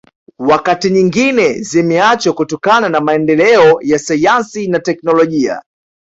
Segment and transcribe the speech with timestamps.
[0.39, 5.61] Wakati nyingine zimeachwa kutokana na maendeleo ya sayansi na teknolojia